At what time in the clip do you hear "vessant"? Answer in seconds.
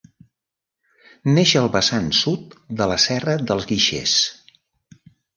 1.75-2.07